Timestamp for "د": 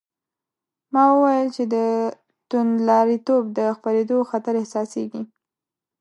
1.75-1.75, 3.57-3.59